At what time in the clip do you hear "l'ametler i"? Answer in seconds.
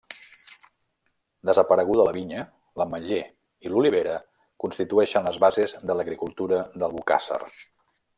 2.81-3.73